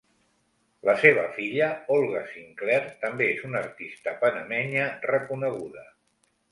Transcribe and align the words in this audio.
La 0.89 0.95
seva 1.01 1.25
filla 1.35 1.67
Olga 1.97 2.23
Sinclair 2.31 2.81
també 3.05 3.29
és 3.37 3.47
una 3.51 3.63
artista 3.67 4.19
panamenya 4.27 4.93
reconeguda. 5.15 5.89